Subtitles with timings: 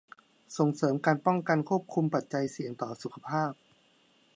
[0.57, 3.51] ส่งเสริมการป้องกันควบคุมปัจจัยเสี่ยงต่อสุขภาพ